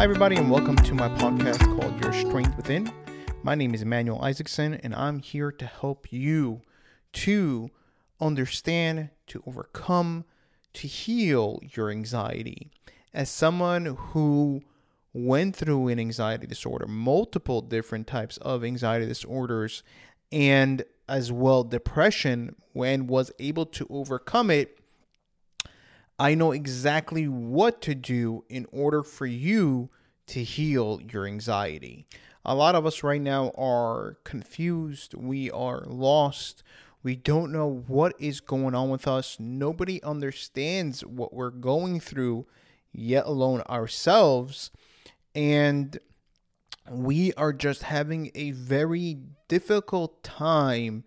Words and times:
Hi, 0.00 0.04
everybody, 0.04 0.36
and 0.36 0.50
welcome 0.50 0.76
to 0.76 0.94
my 0.94 1.10
podcast 1.10 1.58
called 1.78 2.02
Your 2.02 2.14
Strength 2.14 2.56
Within. 2.56 2.90
My 3.42 3.54
name 3.54 3.74
is 3.74 3.82
Emmanuel 3.82 4.24
Isaacson, 4.24 4.72
and 4.76 4.94
I'm 4.94 5.18
here 5.18 5.52
to 5.52 5.66
help 5.66 6.10
you 6.10 6.62
to 7.12 7.68
understand, 8.18 9.10
to 9.26 9.42
overcome, 9.46 10.24
to 10.72 10.88
heal 10.88 11.60
your 11.74 11.90
anxiety. 11.90 12.70
As 13.12 13.28
someone 13.28 13.84
who 13.84 14.62
went 15.12 15.54
through 15.54 15.88
an 15.88 16.00
anxiety 16.00 16.46
disorder, 16.46 16.86
multiple 16.86 17.60
different 17.60 18.06
types 18.06 18.38
of 18.38 18.64
anxiety 18.64 19.04
disorders, 19.04 19.82
and 20.32 20.82
as 21.10 21.30
well 21.30 21.62
depression, 21.62 22.56
when 22.72 23.06
was 23.06 23.32
able 23.38 23.66
to 23.66 23.86
overcome 23.90 24.50
it, 24.50 24.78
I 26.20 26.34
know 26.34 26.52
exactly 26.52 27.28
what 27.28 27.80
to 27.80 27.94
do 27.94 28.44
in 28.50 28.66
order 28.72 29.02
for 29.02 29.24
you 29.24 29.88
to 30.30 30.44
heal 30.44 31.00
your 31.12 31.26
anxiety. 31.26 32.06
A 32.44 32.54
lot 32.54 32.74
of 32.74 32.86
us 32.86 33.02
right 33.02 33.20
now 33.20 33.50
are 33.56 34.16
confused, 34.24 35.14
we 35.14 35.50
are 35.50 35.82
lost, 35.86 36.62
we 37.02 37.16
don't 37.16 37.52
know 37.52 37.82
what 37.86 38.14
is 38.18 38.40
going 38.40 38.74
on 38.74 38.90
with 38.90 39.08
us. 39.08 39.38
Nobody 39.40 40.02
understands 40.02 41.04
what 41.04 41.32
we're 41.32 41.50
going 41.50 41.98
through, 41.98 42.46
yet 42.92 43.26
alone 43.26 43.62
ourselves. 43.62 44.70
And 45.34 45.98
we 46.90 47.32
are 47.34 47.52
just 47.52 47.84
having 47.84 48.30
a 48.34 48.50
very 48.50 49.18
difficult 49.48 50.22
time 50.22 51.04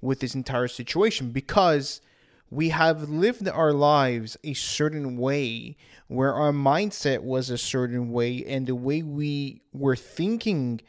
with 0.00 0.20
this 0.20 0.34
entire 0.34 0.68
situation 0.68 1.30
because 1.30 2.00
we 2.50 2.68
have 2.68 3.08
lived 3.08 3.48
our 3.48 3.72
lives 3.72 4.36
a 4.44 4.54
certain 4.54 5.16
way 5.16 5.76
where 6.08 6.34
our 6.34 6.52
mindset 6.52 7.22
was 7.22 7.50
a 7.50 7.58
certain 7.58 8.10
way 8.12 8.44
and 8.46 8.66
the 8.66 8.74
way 8.74 9.02
we 9.02 9.60
were 9.72 9.96
thinking 9.96 10.80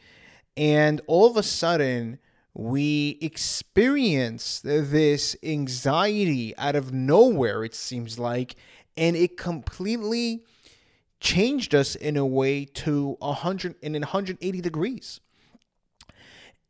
and 0.56 1.00
all 1.06 1.26
of 1.26 1.36
a 1.36 1.42
sudden 1.42 2.18
we 2.54 3.18
experience 3.20 4.60
this 4.60 5.36
anxiety 5.42 6.56
out 6.58 6.76
of 6.76 6.92
nowhere 6.92 7.64
it 7.64 7.74
seems 7.74 8.18
like 8.18 8.54
and 8.96 9.16
it 9.16 9.36
completely 9.36 10.44
changed 11.20 11.74
us 11.74 11.94
in 11.96 12.16
a 12.16 12.26
way 12.26 12.64
to 12.64 13.16
100 13.18 13.74
in 13.82 13.92
180 13.92 14.60
degrees 14.60 15.20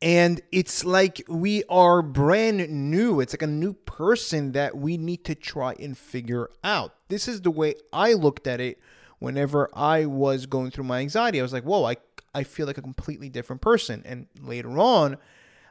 and 0.00 0.40
it's 0.52 0.84
like 0.84 1.22
we 1.28 1.64
are 1.68 2.02
brand 2.02 2.68
new. 2.70 3.20
It's 3.20 3.32
like 3.32 3.42
a 3.42 3.48
new 3.48 3.72
person 3.72 4.52
that 4.52 4.76
we 4.76 4.96
need 4.96 5.24
to 5.24 5.34
try 5.34 5.74
and 5.78 5.98
figure 5.98 6.50
out. 6.62 6.94
This 7.08 7.26
is 7.26 7.42
the 7.42 7.50
way 7.50 7.74
I 7.92 8.12
looked 8.12 8.46
at 8.46 8.60
it 8.60 8.78
whenever 9.18 9.68
I 9.74 10.06
was 10.06 10.46
going 10.46 10.70
through 10.70 10.84
my 10.84 11.00
anxiety. 11.00 11.40
I 11.40 11.42
was 11.42 11.52
like, 11.52 11.64
whoa, 11.64 11.84
I, 11.84 11.96
I 12.32 12.44
feel 12.44 12.66
like 12.66 12.78
a 12.78 12.82
completely 12.82 13.28
different 13.28 13.60
person. 13.60 14.02
And 14.06 14.28
later 14.40 14.78
on, 14.78 15.16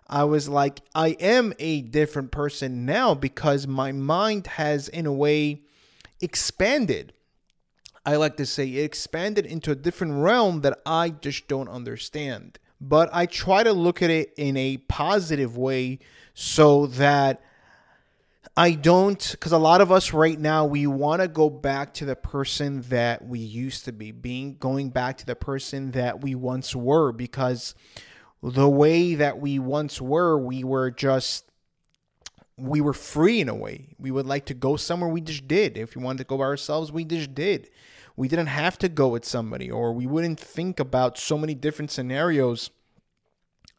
I 0.08 0.26
was 0.26 0.50
like, 0.50 0.82
I 0.94 1.10
am 1.22 1.54
a 1.58 1.82
different 1.82 2.32
person 2.32 2.86
now 2.86 3.14
because 3.14 3.66
my 3.66 3.94
mind 3.94 4.48
has, 4.48 4.90
in 4.90 5.06
a 5.06 5.14
way, 5.14 5.62
expanded. 6.20 7.14
I 8.06 8.18
like 8.18 8.36
to 8.38 8.46
say 8.46 8.68
it 8.68 8.84
expanded 8.84 9.46
into 9.46 9.72
a 9.72 9.76
different 9.76 10.16
realm 10.16 10.62
that 10.62 10.80
I 10.86 11.12
just 11.12 11.48
don't 11.48 11.70
understand 11.70 12.60
but 12.80 13.10
I 13.12 13.26
try 13.26 13.64
to 13.64 13.74
look 13.74 14.02
at 14.02 14.10
it 14.10 14.34
in 14.38 14.56
a 14.58 14.78
positive 14.78 15.58
way 15.58 16.00
so 16.34 16.88
that 16.88 17.42
I 18.56 18.72
don't, 18.72 19.32
because 19.32 19.52
a 19.52 19.58
lot 19.58 19.82
of 19.82 19.92
us 19.92 20.14
right 20.14 20.40
now, 20.40 20.66
we 20.66 20.88
want 20.88 21.22
to 21.22 21.28
go 21.28 21.50
back 21.50 21.94
to 21.96 22.06
the 22.06 22.16
person 22.16 22.82
that 22.90 23.26
we 23.26 23.40
used 23.40 23.86
to 23.86 23.92
be, 23.92 24.12
being 24.12 24.58
going 24.60 24.90
back 24.90 25.18
to 25.18 25.26
the 25.26 25.36
person 25.36 25.92
that 25.92 26.22
we 26.22 26.34
once 26.34 26.76
were, 26.76 27.12
because 27.12 27.76
the 28.42 28.70
way 28.70 29.16
that 29.16 29.40
we 29.40 29.60
once 29.60 30.02
were, 30.02 30.38
we 30.38 30.64
were 30.64 30.90
just, 30.90 31.47
we 32.58 32.82
were 32.82 32.94
free 32.94 33.40
in 33.40 33.50
a 33.50 33.56
way. 33.56 33.96
We 34.00 34.12
would 34.12 34.26
like 34.26 34.46
to 34.48 34.54
go 34.54 34.76
somewhere, 34.76 35.10
we 35.10 35.22
just 35.22 35.48
did. 35.48 35.78
If 35.78 35.96
we 35.96 36.02
wanted 36.02 36.20
to 36.20 36.24
go 36.24 36.38
by 36.38 36.46
ourselves, 36.46 36.92
we 36.92 37.06
just 37.06 37.36
did 37.36 37.70
we 38.18 38.28
didn't 38.28 38.48
have 38.48 38.78
to 38.80 38.90
go 38.90 39.08
with 39.08 39.24
somebody 39.24 39.72
or 39.72 39.94
we 39.94 40.08
wouldn't 40.08 40.40
think 40.40 40.80
about 40.80 41.18
so 41.18 41.38
many 41.38 41.54
different 41.54 41.92
scenarios 41.92 42.72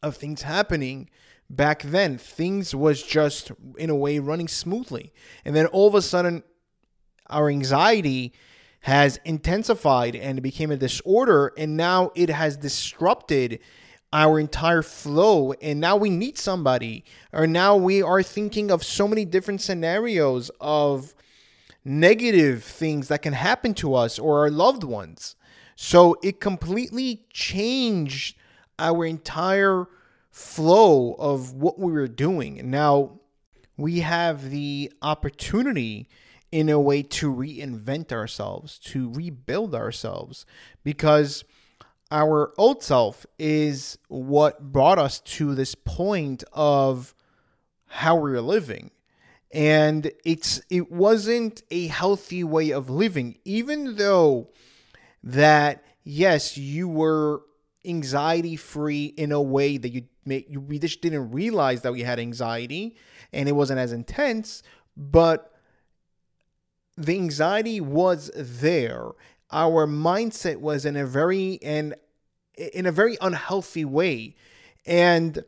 of 0.01 0.15
things 0.15 0.41
happening 0.43 1.09
back 1.49 1.83
then 1.83 2.17
things 2.17 2.73
was 2.73 3.03
just 3.03 3.51
in 3.77 3.89
a 3.89 3.95
way 3.95 4.17
running 4.17 4.47
smoothly 4.47 5.13
and 5.45 5.55
then 5.55 5.67
all 5.67 5.87
of 5.87 5.93
a 5.93 6.01
sudden 6.01 6.41
our 7.29 7.49
anxiety 7.49 8.33
has 8.81 9.19
intensified 9.25 10.15
and 10.15 10.37
it 10.37 10.41
became 10.41 10.71
a 10.71 10.77
disorder 10.77 11.51
and 11.57 11.75
now 11.75 12.11
it 12.15 12.29
has 12.29 12.55
disrupted 12.55 13.59
our 14.11 14.39
entire 14.39 14.81
flow 14.81 15.53
and 15.61 15.79
now 15.79 15.95
we 15.95 16.09
need 16.09 16.37
somebody 16.37 17.03
or 17.31 17.45
now 17.45 17.75
we 17.75 18.01
are 18.01 18.23
thinking 18.23 18.71
of 18.71 18.83
so 18.83 19.07
many 19.07 19.23
different 19.23 19.61
scenarios 19.61 20.49
of 20.59 21.13
negative 21.85 22.63
things 22.63 23.07
that 23.07 23.21
can 23.21 23.33
happen 23.33 23.73
to 23.73 23.93
us 23.93 24.19
or 24.19 24.39
our 24.39 24.49
loved 24.49 24.83
ones. 24.83 25.35
So 25.75 26.17
it 26.21 26.39
completely 26.39 27.25
changed 27.31 28.35
our 28.77 29.05
entire 29.05 29.87
flow 30.31 31.13
of 31.13 31.53
what 31.53 31.79
we 31.79 31.91
were 31.91 32.07
doing. 32.07 32.69
Now 32.69 33.19
we 33.77 33.99
have 33.99 34.49
the 34.49 34.91
opportunity 35.01 36.07
in 36.51 36.69
a 36.69 36.79
way 36.79 37.03
to 37.03 37.33
reinvent 37.33 38.11
ourselves, 38.11 38.79
to 38.79 39.11
rebuild 39.13 39.75
ourselves, 39.75 40.45
because 40.83 41.43
our 42.11 42.53
old 42.57 42.83
self 42.83 43.25
is 43.37 43.97
what 44.07 44.71
brought 44.71 44.97
us 44.97 45.19
to 45.19 45.53
this 45.53 45.75
point 45.75 46.43
of 46.53 47.13
how 47.87 48.15
we're 48.15 48.41
living. 48.41 48.91
And 49.51 50.11
it's 50.23 50.61
it 50.69 50.91
wasn't 50.91 51.63
a 51.71 51.87
healthy 51.87 52.43
way 52.43 52.71
of 52.71 52.89
living 52.89 53.39
even 53.45 53.95
though 53.95 54.49
that 55.23 55.83
yes 56.03 56.55
you 56.57 56.87
were 56.87 57.41
anxiety 57.85 58.55
free 58.55 59.05
in 59.05 59.31
a 59.31 59.41
way 59.41 59.77
that 59.77 59.89
you 59.89 60.03
may 60.25 60.45
you 60.47 60.59
we 60.59 60.77
just 60.77 61.01
didn't 61.01 61.31
realize 61.31 61.81
that 61.81 61.91
we 61.91 62.01
had 62.01 62.19
anxiety 62.19 62.95
and 63.33 63.49
it 63.49 63.53
wasn't 63.53 63.79
as 63.79 63.91
intense 63.91 64.61
but 64.95 65.51
the 66.95 67.15
anxiety 67.15 67.81
was 67.81 68.29
there 68.35 69.09
our 69.51 69.87
mindset 69.87 70.57
was 70.57 70.85
in 70.85 70.95
a 70.95 71.05
very 71.05 71.59
and 71.61 71.95
in 72.55 72.85
a 72.85 72.91
very 72.91 73.17
unhealthy 73.21 73.85
way 73.85 74.35
and 74.85 75.43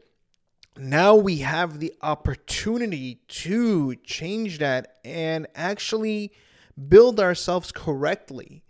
now 0.78 1.16
we 1.16 1.38
have 1.38 1.80
the 1.80 1.94
opportunity 2.02 3.22
to 3.28 3.96
change 3.98 4.60
that 4.60 4.98
and 5.04 5.48
actually 5.54 6.32
build 6.88 7.20
ourselves 7.20 7.72
correctly. 7.72 8.64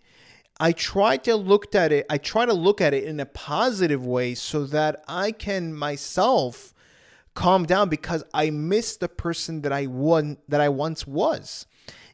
I 0.59 0.71
try 0.71 1.17
to 1.17 1.35
look 1.35 1.73
at 1.75 1.91
it, 1.91 2.05
I 2.09 2.17
try 2.17 2.45
to 2.45 2.53
look 2.53 2.81
at 2.81 2.93
it 2.93 3.03
in 3.03 3.19
a 3.19 3.25
positive 3.25 4.05
way 4.05 4.35
so 4.35 4.65
that 4.65 5.03
I 5.07 5.31
can 5.31 5.73
myself 5.73 6.73
calm 7.33 7.65
down 7.65 7.89
because 7.89 8.23
I 8.33 8.49
miss 8.49 8.97
the 8.97 9.07
person 9.07 9.61
that 9.61 9.71
I 9.71 9.87
won 9.87 10.37
that 10.47 10.61
I 10.61 10.69
once 10.69 11.07
was. 11.07 11.65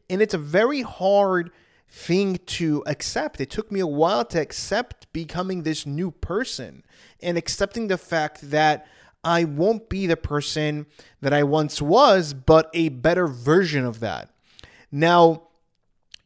And 0.09 0.21
it's 0.21 0.33
a 0.33 0.39
very 0.39 0.81
hard 0.81 1.51
thing 1.89 2.37
to 2.45 2.83
accept. 2.85 3.41
It 3.41 3.49
took 3.49 3.71
me 3.71 3.79
a 3.79 3.87
while 3.87 4.25
to 4.25 4.39
accept 4.39 5.11
becoming 5.13 5.63
this 5.63 5.85
new 5.85 6.11
person 6.11 6.83
and 7.21 7.37
accepting 7.37 7.87
the 7.87 7.97
fact 7.97 8.51
that 8.51 8.87
I 9.23 9.43
won't 9.43 9.89
be 9.89 10.05
the 10.07 10.17
person 10.17 10.85
that 11.21 11.33
I 11.33 11.43
once 11.43 11.81
was, 11.81 12.33
but 12.33 12.69
a 12.73 12.89
better 12.89 13.27
version 13.27 13.85
of 13.85 13.99
that. 13.99 14.29
Now, 14.91 15.43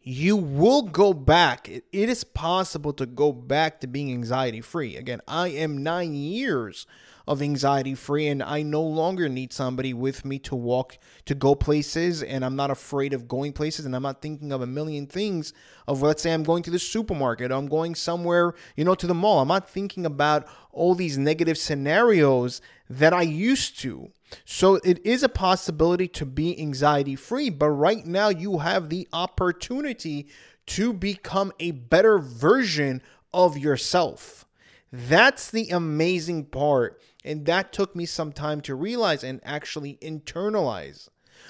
you 0.04 0.36
will 0.36 0.84
go 0.84 1.14
back. 1.14 1.70
It 1.70 1.84
is 1.92 2.24
possible 2.24 2.94
to 2.94 3.06
go 3.06 3.32
back 3.32 3.80
to 3.80 3.88
being 3.88 4.12
anxiety 4.12 4.62
free. 4.62 4.98
Again, 4.98 5.22
I 5.28 5.50
am 5.50 5.84
nine 5.84 6.16
years 6.16 6.88
of 7.32 7.42
anxiety 7.42 7.96
free 7.96 8.28
and 8.28 8.44
I 8.44 8.62
no 8.62 8.82
longer 8.82 9.30
need 9.30 9.54
somebody 9.54 9.94
with 9.94 10.26
me 10.26 10.38
to 10.40 10.54
walk 10.54 10.98
to 11.24 11.34
go 11.34 11.56
places 11.56 12.22
and 12.22 12.44
I'm 12.44 12.58
not 12.58 12.72
afraid 12.72 13.14
of 13.14 13.30
going 13.30 13.54
places 13.54 13.86
and 13.86 13.96
I'm 13.96 14.04
not 14.04 14.22
thinking 14.22 14.52
of 14.52 14.62
a 14.62 14.68
million 14.68 15.08
things 15.08 15.54
of 15.88 16.02
let's 16.02 16.22
say 16.22 16.34
I'm 16.34 16.44
going 16.44 16.62
to 16.64 16.70
the 16.70 16.78
supermarket, 16.78 17.50
I'm 17.50 17.68
going 17.68 17.96
somewhere, 17.96 18.54
you 18.76 18.84
know, 18.84 18.96
to 18.96 19.08
the 19.08 19.14
mall. 19.14 19.40
I'm 19.40 19.48
not 19.48 19.70
thinking 19.70 20.06
about 20.06 20.46
all 20.74 20.94
these 20.94 21.18
negative 21.18 21.58
scenarios 21.58 22.60
that 22.90 23.14
I 23.14 23.22
used 23.22 23.80
to. 23.80 24.12
So 24.44 24.76
it 24.84 25.00
is 25.06 25.24
a 25.24 25.30
possibility 25.30 26.10
to 26.10 26.26
be 26.26 26.60
anxiety 26.60 27.16
free, 27.16 27.50
but 27.50 27.70
right 27.70 28.06
now 28.06 28.28
you 28.28 28.58
have 28.58 28.90
the 28.90 29.08
opportunity 29.14 30.28
to 30.66 30.92
become 30.92 31.54
a 31.62 31.72
better 31.72 32.20
version 32.20 33.02
of 33.34 33.58
yourself. 33.58 34.46
That's 34.92 35.50
the 35.50 35.70
amazing 35.70 36.46
part. 36.46 37.02
And 37.24 37.46
that 37.46 37.72
took 37.72 37.96
me 37.96 38.06
some 38.06 38.34
time 38.34 38.62
to 38.62 38.76
realize 38.76 39.24
and 39.24 39.40
actually 39.44 39.98
internalize. 40.02 41.08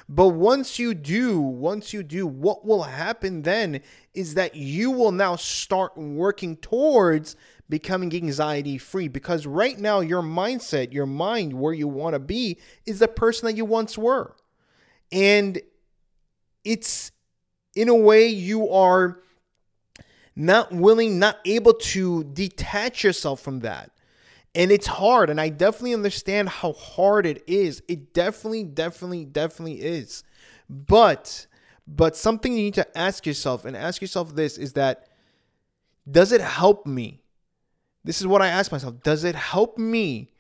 But 0.08 0.30
once 0.30 0.80
you 0.80 0.94
do, 0.94 1.40
once 1.40 1.94
you 1.94 2.04
do, 2.04 2.28
what 2.28 2.66
will 2.66 2.84
happen 2.84 3.42
then 3.42 3.82
is 4.14 4.36
that 4.36 4.56
you 4.56 4.92
will 4.92 5.12
now 5.12 5.36
start 5.36 5.98
working 5.98 6.58
towards 6.58 7.36
becoming 7.70 8.14
anxiety 8.14 8.78
free 8.78 9.08
because 9.08 9.46
right 9.46 9.80
now 9.80 10.02
your 10.02 10.22
mindset, 10.22 10.94
your 10.94 11.06
mind 11.06 11.54
where 11.54 11.74
you 11.74 11.88
want 11.88 12.14
to 12.14 12.20
be 12.20 12.60
is 12.86 13.00
the 13.00 13.08
person 13.08 13.48
that 13.48 13.56
you 13.56 13.66
once 13.66 13.98
were. 13.98 14.36
And 15.12 15.62
it's 16.64 17.12
in 17.76 17.90
a 17.90 17.96
way 17.96 18.28
you 18.28 18.70
are 18.70 19.22
not 20.36 20.72
willing, 20.72 21.20
not 21.20 21.40
able 21.46 21.74
to 21.74 22.24
detach 22.24 23.04
yourself 23.04 23.42
from 23.42 23.60
that. 23.60 23.92
And 24.54 24.72
it's 24.72 24.88
hard. 24.88 25.30
And 25.30 25.40
I 25.40 25.50
definitely 25.50 25.94
understand 25.94 26.50
how 26.50 26.74
hard 26.74 27.26
it 27.26 27.44
is. 27.48 27.82
It 27.88 28.14
definitely, 28.14 28.64
definitely, 28.64 29.26
definitely 29.26 29.82
is. 29.82 30.24
But, 30.70 31.48
but 31.88 32.16
something 32.16 32.54
you 32.54 32.64
need 32.64 32.74
to 32.76 32.98
ask 32.98 33.26
yourself 33.26 33.66
and 33.66 33.76
ask 33.76 34.02
yourself 34.02 34.36
this 34.36 34.58
is 34.58 34.74
that 34.74 35.08
does 36.10 36.32
it 36.32 36.42
help 36.42 36.86
me? 36.86 37.22
This 38.04 38.20
is 38.20 38.28
what 38.28 38.42
I 38.42 38.48
ask 38.48 38.72
myself. 38.72 39.04
Does 39.04 39.24
it 39.24 39.36
help 39.36 39.78
me 39.78 40.32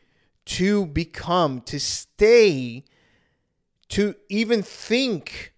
to 0.46 0.88
become, 0.88 1.62
to 1.62 1.80
stay, 1.80 2.84
to 3.90 4.16
even 4.30 4.64
think 4.64 5.54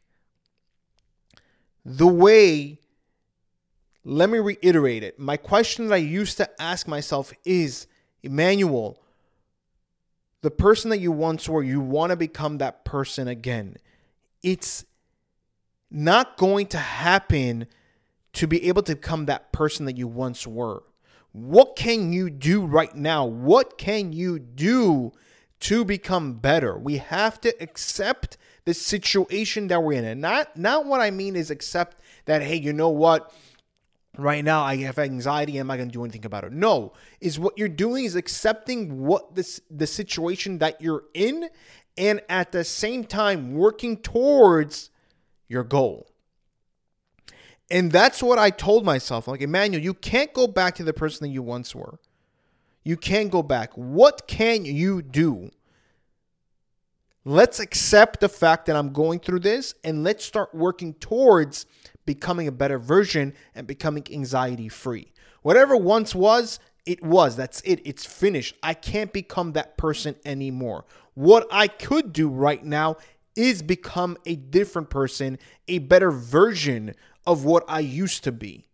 the 1.86 2.08
way? 2.08 2.80
Let 4.06 4.30
me 4.30 4.40
reiterate 4.40 5.04
it. 5.04 5.18
My 5.18 5.38
question 5.38 5.88
that 5.88 5.94
I 5.94 5.98
used 5.98 6.38
to 6.38 6.62
ask 6.62 6.88
myself 6.88 7.34
is 7.46 7.88
Emmanuel, 8.22 9.00
the 10.42 10.52
person 10.52 10.90
that 10.90 11.00
you 11.00 11.12
once 11.12 11.48
were, 11.48 11.64
you 11.64 11.80
want 11.80 12.10
to 12.10 12.18
become 12.18 12.58
that 12.58 12.84
person 12.84 13.28
again. 13.28 13.78
It's 14.42 14.86
not 15.90 16.36
going 16.38 16.68
to 16.68 16.78
happen 16.78 17.68
to 18.34 18.48
be 18.48 18.68
able 18.68 18.84
to 18.84 18.96
become 18.96 19.26
that 19.28 19.52
person 19.54 19.86
that 19.86 19.98
you 19.98 20.08
once 20.08 20.46
were. 20.46 20.84
What 21.32 21.76
can 21.76 22.12
you 22.12 22.30
do 22.30 22.66
right 22.66 22.94
now? 22.94 23.26
What 23.26 23.78
can 23.78 24.12
you 24.12 24.38
do 24.38 25.14
to 25.62 25.86
become 25.86 26.34
better? 26.34 26.78
We 26.78 26.98
have 26.98 27.40
to 27.42 27.54
accept 27.62 28.38
the 28.66 28.74
situation 28.74 29.68
that 29.68 29.82
we're 29.82 29.94
in. 29.94 30.06
And 30.06 30.22
not 30.22 30.58
not 30.58 30.86
what 30.86 31.02
I 31.02 31.12
mean 31.12 31.36
is 31.36 31.50
accept 31.50 31.98
that 32.26 32.42
hey, 32.42 32.56
you 32.56 32.74
know 32.74 32.90
what? 32.90 33.34
Right 34.18 34.44
now 34.44 34.64
I 34.64 34.78
have 34.78 35.00
anxiety. 35.00 35.60
Am 35.60 35.72
I 35.72 35.78
going 35.78 35.90
to 35.90 35.94
do 35.94 36.04
anything 36.04 36.26
about 36.26 36.44
it? 36.44 36.52
No. 36.52 36.94
Is 37.22 37.40
what 37.40 37.58
you're 37.58 37.68
doing 37.68 38.06
is 38.06 38.16
accepting 38.16 39.00
what 39.00 39.36
this 39.36 39.62
the 39.70 39.88
situation 39.88 40.60
that 40.60 40.82
you're 40.82 41.04
in, 41.14 41.50
and 41.98 42.22
at 42.30 42.52
the 42.52 42.64
same 42.64 43.04
time 43.04 43.54
working 43.54 43.98
towards 43.98 44.90
your 45.48 45.64
goal. 45.64 46.08
And 47.72 47.92
that's 47.92 48.22
what 48.22 48.38
I 48.38 48.50
told 48.50 48.86
myself. 48.86 49.28
Like 49.28 49.42
Emmanuel, 49.42 49.82
you 49.82 49.94
can't 49.94 50.34
go 50.34 50.48
back 50.48 50.76
to 50.76 50.84
the 50.84 50.94
person 50.94 51.26
that 51.26 51.34
you 51.34 51.42
once 51.42 51.74
were. 51.74 52.00
You 52.84 52.98
can't 52.98 53.32
go 53.32 53.42
back. 53.42 53.74
What 53.74 54.28
can 54.28 54.66
you 54.66 55.02
do? 55.02 55.50
Let's 57.26 57.60
accept 57.60 58.20
the 58.20 58.28
fact 58.28 58.66
that 58.66 58.76
I'm 58.76 58.92
going 58.92 59.20
through 59.20 59.40
this 59.40 59.76
and 59.84 60.04
let's 60.04 60.26
start 60.26 60.54
working 60.54 60.94
towards 60.96 61.66
becoming 62.06 62.48
a 62.48 62.52
better 62.52 62.78
version 62.78 63.34
and 63.56 63.68
becoming 63.68 64.06
anxiety 64.12 64.70
free. 64.70 65.12
Whatever 65.42 65.76
once 65.76 66.14
was, 66.16 66.60
it 66.86 67.04
was. 67.04 67.36
That's 67.36 67.62
it. 67.62 67.82
It's 67.86 68.06
finished. 68.06 68.56
I 68.62 68.74
can't 68.74 69.14
become 69.14 69.54
that 69.54 69.78
person 69.78 70.16
anymore. 70.26 70.86
What 71.14 71.48
I 71.52 71.68
could 71.68 72.14
do 72.14 72.30
right 72.30 72.64
now 72.64 72.98
is 73.36 73.62
become 73.62 74.18
a 74.26 74.36
different 74.36 74.90
person, 74.90 75.40
a 75.68 75.80
better 75.80 76.12
version 76.12 76.94
of 77.26 77.46
what 77.46 77.64
I 77.68 77.80
used 77.80 78.24
to 78.26 78.32
be. 78.32 78.66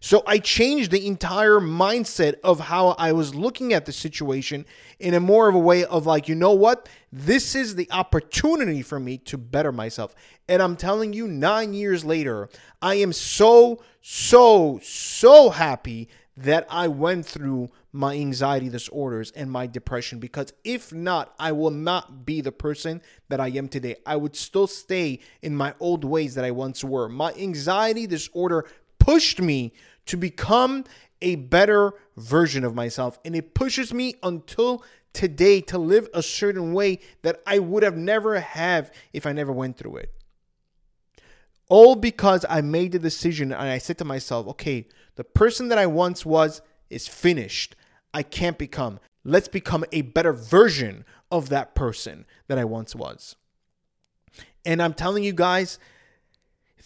So 0.00 0.22
I 0.26 0.38
changed 0.38 0.90
the 0.90 1.06
entire 1.06 1.60
mindset 1.60 2.36
of 2.42 2.60
how 2.60 2.90
I 2.98 3.12
was 3.12 3.34
looking 3.34 3.72
at 3.72 3.84
the 3.84 3.92
situation 3.92 4.64
in 4.98 5.14
a 5.14 5.20
more 5.20 5.48
of 5.48 5.54
a 5.54 5.58
way 5.58 5.84
of 5.84 6.06
like, 6.06 6.28
you 6.28 6.34
know 6.34 6.52
what? 6.52 6.88
This 7.12 7.54
is 7.54 7.74
the 7.74 7.88
opportunity 7.90 8.82
for 8.82 9.00
me 9.00 9.18
to 9.18 9.38
better 9.38 9.72
myself. 9.72 10.14
And 10.48 10.62
I'm 10.62 10.76
telling 10.76 11.12
you, 11.12 11.26
nine 11.26 11.74
years 11.74 12.04
later, 12.04 12.48
I 12.80 12.94
am 12.96 13.12
so, 13.12 13.82
so, 14.00 14.80
so 14.82 15.50
happy 15.50 16.08
that 16.36 16.66
I 16.70 16.86
went 16.86 17.26
through 17.26 17.68
my 17.90 18.14
anxiety 18.14 18.68
disorders 18.68 19.32
and 19.32 19.50
my 19.50 19.66
depression 19.66 20.20
because 20.20 20.52
if 20.62 20.92
not, 20.92 21.34
I 21.38 21.50
will 21.52 21.70
not 21.70 22.24
be 22.24 22.40
the 22.40 22.52
person 22.52 23.02
that 23.28 23.40
I 23.40 23.48
am 23.48 23.66
today. 23.66 23.96
I 24.06 24.16
would 24.16 24.36
still 24.36 24.68
stay 24.68 25.18
in 25.42 25.56
my 25.56 25.74
old 25.80 26.04
ways 26.04 26.36
that 26.36 26.44
I 26.44 26.52
once 26.52 26.84
were. 26.84 27.08
My 27.08 27.32
anxiety 27.32 28.06
disorder 28.06 28.66
pushed 29.08 29.40
me 29.40 29.72
to 30.04 30.18
become 30.18 30.84
a 31.22 31.34
better 31.36 31.94
version 32.18 32.62
of 32.62 32.74
myself. 32.74 33.18
And 33.24 33.34
it 33.34 33.54
pushes 33.54 33.94
me 33.94 34.16
until 34.22 34.84
today 35.14 35.62
to 35.62 35.78
live 35.78 36.10
a 36.12 36.22
certain 36.22 36.74
way 36.74 37.00
that 37.22 37.40
I 37.46 37.58
would 37.58 37.82
have 37.82 37.96
never 37.96 38.38
have 38.38 38.92
if 39.14 39.24
I 39.24 39.32
never 39.32 39.50
went 39.50 39.78
through 39.78 39.96
it. 39.96 40.12
All 41.70 41.96
because 41.96 42.44
I 42.50 42.60
made 42.60 42.92
the 42.92 42.98
decision 42.98 43.50
and 43.50 43.62
I 43.62 43.78
said 43.78 43.96
to 43.96 44.04
myself, 44.04 44.46
okay, 44.48 44.86
the 45.16 45.24
person 45.24 45.68
that 45.68 45.78
I 45.78 45.86
once 45.86 46.26
was 46.26 46.60
is 46.90 47.08
finished. 47.08 47.76
I 48.12 48.22
can't 48.22 48.58
become. 48.58 49.00
Let's 49.24 49.48
become 49.48 49.86
a 49.90 50.02
better 50.02 50.34
version 50.34 51.06
of 51.30 51.48
that 51.48 51.74
person 51.74 52.26
that 52.46 52.58
I 52.58 52.64
once 52.66 52.94
was. 52.94 53.36
And 54.66 54.82
I'm 54.82 54.92
telling 54.92 55.24
you 55.24 55.32
guys, 55.32 55.78